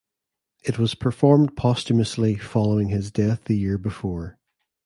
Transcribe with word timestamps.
It 0.63 0.79
was 0.79 0.95
performed 0.95 1.55
posthumously 1.55 2.33
following 2.35 2.89
his 2.89 3.11
death 3.11 3.43
the 3.43 3.55
year 3.55 3.77
before. 3.77 4.39